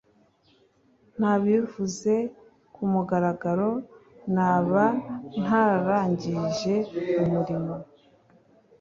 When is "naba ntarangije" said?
4.35-6.75